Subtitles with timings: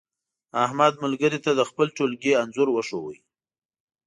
[0.65, 3.17] احمد ملګري ته د خپل ټولگي انځور وښود.